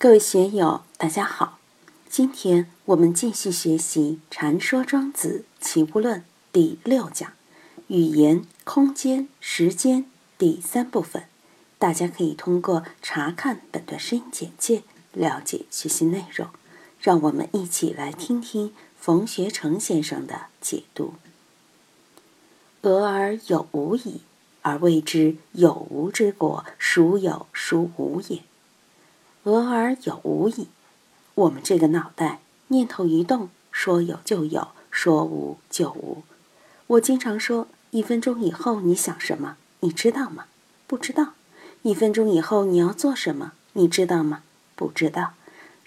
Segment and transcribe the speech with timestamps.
[0.00, 1.58] 各位学友，大家好！
[2.08, 6.20] 今天我们继续学习《禅说庄子齐物论》
[6.52, 7.32] 第六讲
[7.88, 10.04] “语言、空间、时间”
[10.38, 11.24] 第三部分。
[11.80, 16.46] 大家可以通过查看本段声音简介了解学习内容。
[17.00, 21.14] 让我们一起来听听冯学成先生的解读
[22.82, 24.20] ：“俄而有无矣，
[24.62, 28.42] 而谓之有无之国，孰有孰无也？”
[29.44, 30.68] 俄而有无矣，
[31.34, 36.22] 我们这个脑袋念头一动，说有就有，说无就无。
[36.88, 40.46] 我经常说，一分钟以后你想什么，你知道吗？
[40.86, 41.34] 不知道。
[41.82, 44.42] 一分钟以后你要做什么，你知道吗？
[44.74, 45.34] 不知道。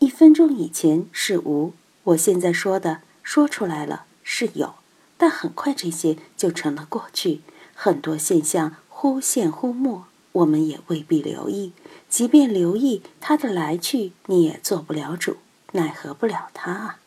[0.00, 1.72] 一分钟以前是无，
[2.04, 4.74] 我现在说的说出来了是有，
[5.16, 7.40] 但很快这些就成了过去，
[7.74, 11.72] 很多现象忽现忽没，我们也未必留意。
[12.16, 15.36] 即便留意他的来去，你也做不了主，
[15.72, 16.98] 奈何不了他啊！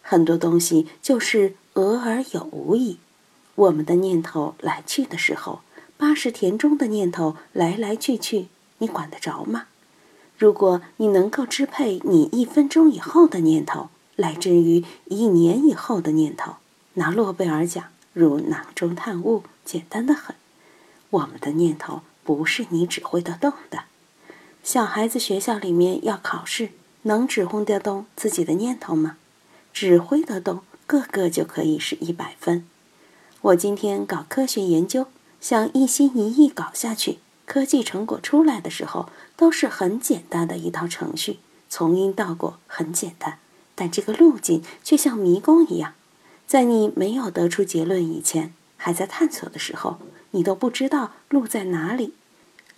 [0.00, 2.96] 很多东西就是俄而有无矣。
[3.54, 5.60] 我们的念头来去的时候，
[5.98, 8.46] 八十田中的念头来来去去，
[8.78, 9.66] 你管得着吗？
[10.38, 16.54] 如果你能够支配你一分钟以后的念头，来自于一年以后的念头，
[16.94, 20.34] 拿诺贝尔奖如囊中探物，简单的很。
[21.10, 23.82] 我们的念头不是你指挥得动的。
[24.66, 26.70] 小孩子学校里面要考试，
[27.02, 29.16] 能指挥得动自己的念头吗？
[29.72, 32.66] 指挥得动，个个就可以是一百分。
[33.42, 35.06] 我今天搞科学研究，
[35.40, 43.38] 想一心一意搞下去，科技成果出来的时候，都是很简单的一套程序，从因到果很简单，
[43.76, 45.92] 但这个路径却像迷宫一样，
[46.48, 49.98] 在你没有得出结论以前，还在探索的时候，
[50.32, 52.14] 你都不知道路在哪里。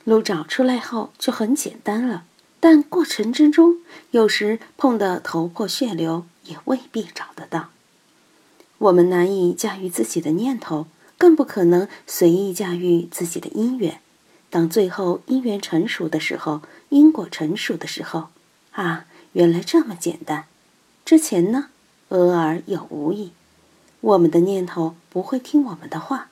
[0.09, 2.25] 路找出来后就很简单了，
[2.61, 3.77] 但过程之中
[4.11, 7.69] 有时碰得头破血流，也未必找得到。
[8.79, 10.87] 我们难以驾驭自己的念头，
[11.19, 14.01] 更不可能随意驾驭自己的因缘。
[14.49, 18.29] 当最后因缘成熟的时候，因果成熟的时候，
[18.71, 20.47] 啊，原来这么简单。
[21.05, 21.67] 之前呢，
[22.09, 23.33] 偶尔有无意。
[24.01, 26.29] 我们的念头不会听我们的话。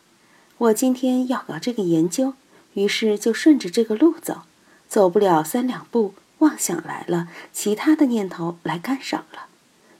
[0.56, 2.33] 我今天要搞这个研究。
[2.76, 4.42] 于是就顺着这个路走，
[4.87, 9.47] 走不了三两步，妄想来了，其他的念头来干扰了。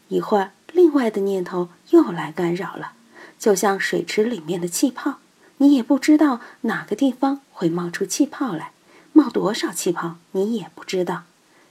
[0.09, 2.93] 一会儿，另外的念头又来干扰了，
[3.39, 5.15] 就像水池里面的气泡，
[5.57, 8.73] 你也不知道哪个地方会冒出气泡来，
[9.15, 11.23] 冒多少气泡你也不知道。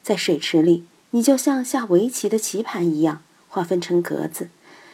[0.02, 4.50] 在水池里，你就像下围棋的棋盘一样，划分成格子，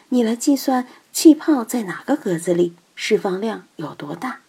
[0.10, 4.42] 你来计算气泡在哪个格子里，释放量有多大。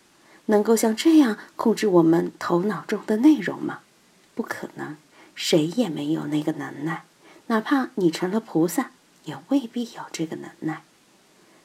[0.46, 3.80] 能够像这样控制我们头脑中的内容吗？
[4.34, 4.96] 不可能，
[5.34, 7.04] 谁也没有那个能耐。
[7.48, 8.92] 哪怕你成了菩萨，
[9.24, 10.82] 也未必有这个能耐。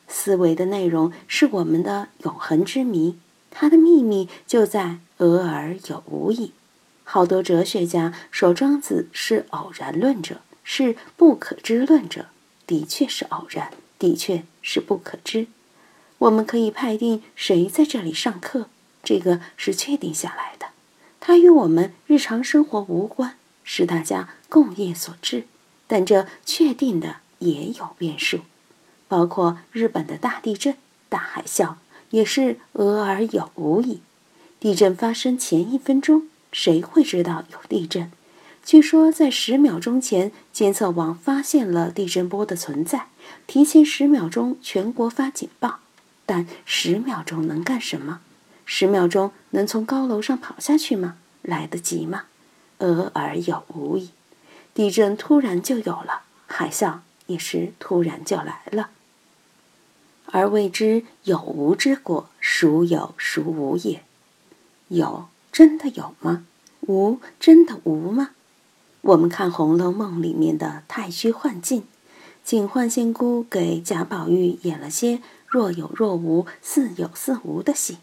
[0.07, 3.17] 思维的内容是我们的永恒之谜，
[3.51, 6.53] 它的秘密就在“俄而有无矣”。
[7.03, 12.27] 好多哲学家说庄子是偶然论者，是不可知论者，
[12.65, 15.47] 的确是偶然，的确是不可知。
[16.19, 18.69] 我们可以判定谁在这里上课，
[19.03, 20.67] 这个是确定下来的。
[21.19, 25.45] 它与我们日常生活无关，是大家共业所致。
[25.85, 28.39] 但这确定的也有变数，
[29.07, 30.75] 包括日本的大地震、
[31.07, 31.75] 大海啸，
[32.09, 34.01] 也是俄而有无矣。
[34.59, 38.11] 地震发生前一分钟，谁会知道有地震？
[38.65, 43.07] 据说在十秒钟前，监测网发现了地震波的存在，
[43.45, 45.79] 提前十秒钟全国发警报。
[46.27, 48.19] 但十秒钟能干什么？
[48.65, 51.15] 十秒钟能从高楼上跑下去吗？
[51.41, 52.25] 来得及吗？
[52.79, 54.11] 俄而有无矣。
[54.73, 58.89] 地震突然就有了，海啸也是突然就来了。
[60.25, 64.03] 而未知有无之果，孰有孰无也？
[64.89, 66.45] 有真的有吗？
[66.81, 68.31] 无真的无吗？
[68.99, 71.85] 我们看《红楼梦》里面的太虚幻境，
[72.43, 75.21] 警幻仙姑给贾宝玉演了些。
[75.47, 77.93] 若有若无，似有似无的戏，《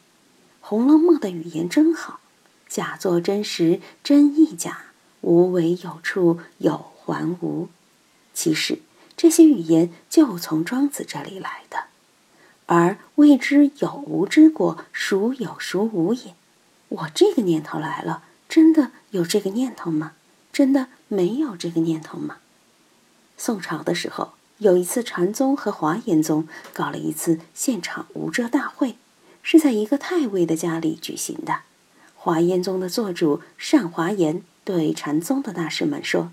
[0.62, 2.20] 红楼梦》的语言真好，
[2.68, 4.86] 假作真实，真亦假，
[5.20, 7.68] 无为有处，有还无。
[8.32, 8.78] 其实
[9.14, 11.84] 这些语言就从庄子这里来的。
[12.66, 16.34] 而未知有无之果，孰有孰无也？
[16.88, 20.12] 我这个念头来了，真的有这个念头吗？
[20.50, 22.38] 真的没有这个念头吗？
[23.36, 24.32] 宋朝的时候。
[24.58, 28.96] 有一次，禅宗和华严宗搞了一次现场无遮大会，
[29.42, 31.62] 是在一个太尉的家里举行的。
[32.14, 36.30] 华严宗的座主善华严对禅宗的大师们说：“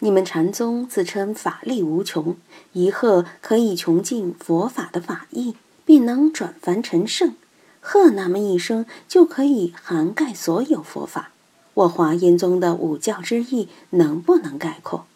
[0.00, 2.36] 你们禅宗自称法力无穷，
[2.72, 7.34] 一鹤可以穷尽佛法的法义，并能转凡成圣。
[7.80, 11.30] 鹤那么一声就可以涵盖所有佛法。
[11.74, 15.06] 我华严宗的五教之意，能不能概括？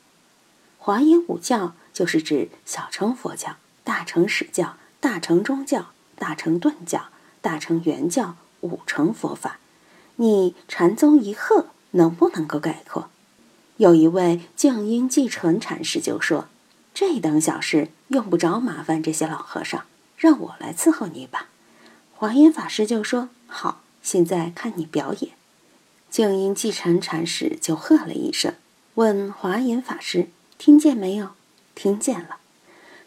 [0.78, 7.06] 华严五教就是指小乘佛教、大乘史教、大乘中教、大乘顿教、
[7.40, 9.58] 大乘圆教五乘佛法。
[10.16, 13.08] 你禅宗一鹤能不能够概括？
[13.78, 16.48] 有一位静音继承禅师就说
[16.92, 19.86] ：“这等小事用不着麻烦这些老和尚，
[20.18, 21.48] 让我来伺候你吧。”
[22.14, 25.30] 华严法师就说：“好，现在看你表演。”
[26.10, 28.52] 静音继承禅师就喝了一声，
[28.96, 30.28] 问华严法师
[30.58, 31.30] ：“听见没有
[31.76, 32.38] ？”“听见了。”“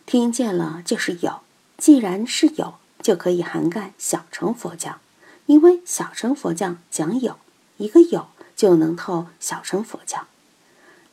[0.08, 1.42] 听见了就是有。
[1.78, 5.00] 既然是有，就可以涵盖小乘佛教，
[5.48, 7.38] 因为小乘佛教讲有，
[7.76, 10.28] 一个有就能透小乘佛教。”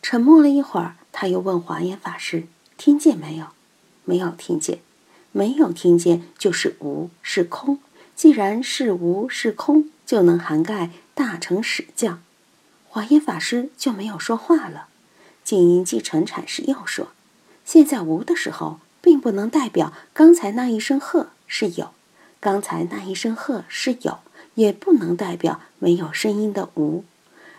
[0.01, 2.47] 沉默了一会儿，他又问华严法师
[2.79, 3.47] ：“听见没有
[4.05, 4.79] ？”“没有听见。
[5.33, 7.81] ”“没有听见就是无，是空。
[8.15, 12.19] 既然是无是空，就能涵盖。”大乘史教，
[12.89, 14.89] 华严法师就没有说话了。
[15.43, 17.09] 静音继承禅师又说
[17.67, 21.89] ：“现在无的时候，并不能代表刚才那一声喝是有；
[22.39, 24.21] 刚才那一声喝是有，
[24.55, 27.03] 也不能代表没有声音的无。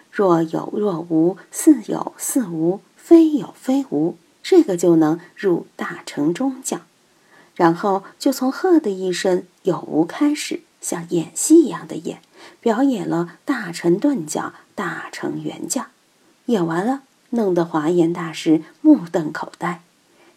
[0.09, 6.81] 若有若无，似有似无，非有非无，这个就能入大乘中讲。
[7.55, 12.21] 然后就从喝的一声有无开始，像演戏一样的演。”
[12.61, 15.87] 表演了大乘顿教、大乘圆教，
[16.45, 17.01] 演完了，
[17.31, 19.81] 弄得华严大师目瞪口呆。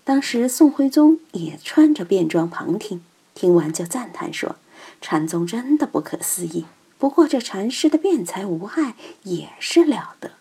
[0.05, 3.03] 当时宋徽宗也穿着便装旁听，
[3.35, 4.57] 听完就赞叹说
[5.01, 6.67] ：“禅宗真的不可思议。
[6.99, 10.33] 不过这禅师的辩才无碍也是了得。”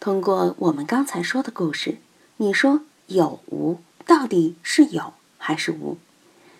[0.00, 1.98] 通过我们刚才说的故事，
[2.38, 5.98] 你说有无到底是有还是无？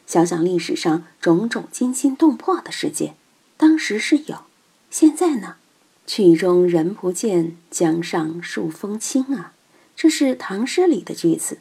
[0.06, 3.14] 想想历史上种种惊心动魄的事件。
[3.56, 4.42] 当时是有，
[4.90, 5.56] 现在呢？
[6.06, 9.54] 曲中人不见，江上数风清啊！
[9.96, 11.58] 这是唐诗里的句子，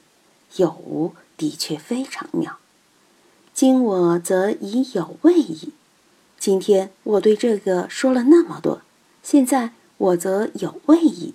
[0.58, 2.58] 有无的确非常妙。
[3.54, 5.72] 今我则已有味矣。
[6.38, 8.82] 今天我对这个说了那么多，
[9.24, 11.34] 现在我则有味矣。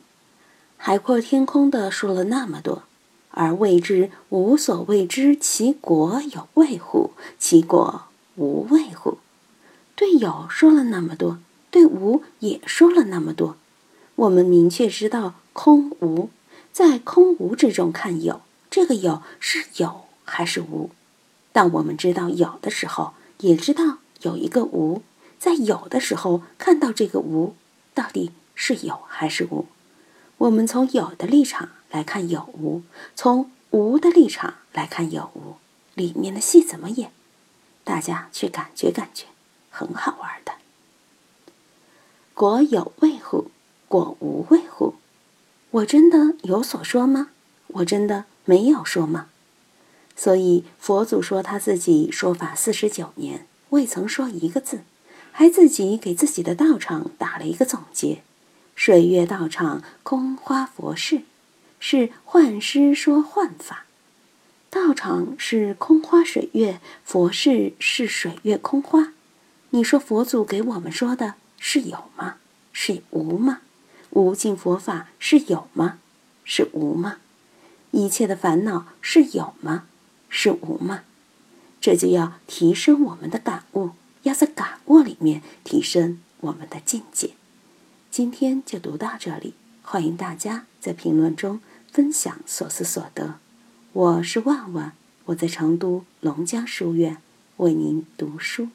[0.77, 2.83] 海阔天空的说了那么多，
[3.31, 7.13] 而谓之无所谓之，其果有味乎？
[7.39, 8.03] 其果
[8.37, 9.17] 无味乎？
[9.97, 11.39] 对有说了那么多，
[11.71, 13.57] 对无也说了那么多。
[14.17, 16.29] 我们明确知道空无，
[16.81, 18.41] 在空无之中看有，
[18.71, 20.89] 这个有是有还是无？
[21.53, 25.03] 当我们知道有的时候，也知道有一个无，
[25.39, 27.55] 在有的时候看到这个无，
[27.93, 29.67] 到底是有还是无？
[30.39, 32.83] 我们从有的立场来看有无，
[33.15, 35.57] 从无的立场来看有无，
[35.95, 37.13] 里面的戏怎么演？
[37.85, 39.27] 大家去感觉感觉。
[39.69, 40.53] 很好玩的。
[42.33, 43.51] 果有味乎？
[43.87, 44.95] 果无味乎？
[45.73, 47.29] 我真的有所说吗？
[47.69, 49.29] 我真的没有说吗？
[50.17, 54.81] 所以佛祖说他自己说法四十九年，未曾说一个字，
[55.31, 58.23] 还自己给自己的道场打了一个总结：
[58.75, 61.23] 水月道场空花佛事，
[61.79, 63.85] 是幻师说幻法；
[64.69, 69.13] 道场是空花水月，佛事是水月空花。
[69.71, 72.39] 你说佛祖给我们说的是有吗？
[72.73, 73.61] 是无吗？
[74.11, 75.99] 无尽佛法是有吗？
[76.45, 77.17] 是无吗？
[77.93, 79.85] 一切的烦恼是有吗？
[80.29, 81.03] 是无吗？
[81.81, 83.91] 这就要提升我们的感悟，
[84.23, 87.31] 要在感悟里面提升我们的境界。
[88.11, 93.37] 今天就读到这里，欢迎大家在评论中分享所思所得。
[93.93, 94.93] 我是万万，
[95.27, 97.19] 我在成都龙江书院
[97.59, 98.69] 为您读书。